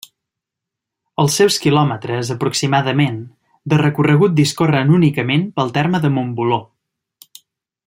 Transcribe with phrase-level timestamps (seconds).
[1.23, 3.19] Els seus quilòmetres, aproximadament,
[3.75, 6.61] de recorregut discorren únicament pel terme de Montboló.